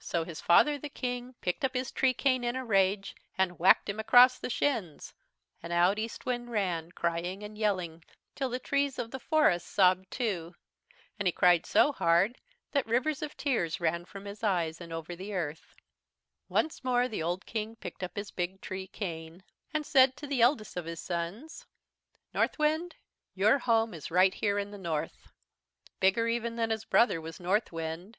So 0.00 0.24
his 0.24 0.40
father 0.40 0.78
the 0.78 0.88
King 0.88 1.36
picked 1.40 1.64
up 1.64 1.72
his 1.74 1.92
tree 1.92 2.12
cane 2.12 2.42
in 2.42 2.56
a 2.56 2.64
rage 2.64 3.14
and 3.38 3.56
whacked 3.56 3.88
him 3.88 4.00
across 4.00 4.36
the 4.36 4.50
shins, 4.50 5.14
and 5.62 5.72
out 5.72 5.96
Eastwind 5.96 6.50
ran, 6.50 6.90
crying 6.90 7.44
and 7.44 7.56
yelling 7.56 8.02
till 8.34 8.48
the 8.48 8.58
trees 8.58 8.98
of 8.98 9.12
the 9.12 9.20
forests 9.20 9.70
sobbed 9.70 10.10
too. 10.10 10.56
And 11.20 11.28
he 11.28 11.30
cried 11.30 11.66
so 11.66 11.92
hard 11.92 12.38
that 12.72 12.84
rivers 12.84 13.22
of 13.22 13.36
tears 13.36 13.78
ran 13.78 14.04
from 14.04 14.24
his 14.24 14.42
eyes 14.42 14.80
and 14.80 14.92
over 14.92 15.14
the 15.14 15.32
earth. 15.32 15.76
"Once 16.48 16.82
more 16.82 17.06
the 17.06 17.22
old 17.22 17.46
King 17.46 17.76
picked 17.76 18.02
up 18.02 18.16
his 18.16 18.32
big 18.32 18.60
tree 18.60 18.88
cane, 18.88 19.44
and 19.72 19.86
said 19.86 20.16
to 20.16 20.26
the 20.26 20.42
eldest 20.42 20.76
of 20.76 20.86
his 20.86 20.98
sons: 20.98 21.64
"'Northwind, 22.34 22.96
your 23.36 23.60
home 23.60 23.94
is 23.94 24.10
right 24.10 24.34
here 24.34 24.58
in 24.58 24.72
the 24.72 24.78
North.' 24.78 25.28
"Bigger 26.00 26.26
even 26.26 26.56
than 26.56 26.70
his 26.70 26.84
brother 26.84 27.20
was 27.20 27.38
Northwind. 27.38 28.18